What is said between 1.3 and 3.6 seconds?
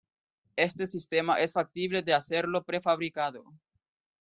es factible de hacerlo prefabricado.